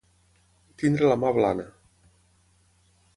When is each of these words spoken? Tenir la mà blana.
Tenir 0.83 1.03
la 1.11 1.17
mà 1.25 1.31
blana. 1.37 1.67